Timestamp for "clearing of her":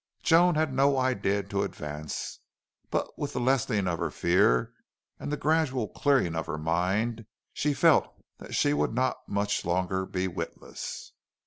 5.89-6.57